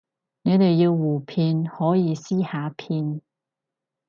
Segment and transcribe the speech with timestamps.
[0.41, 3.21] 你哋要互片可以私下片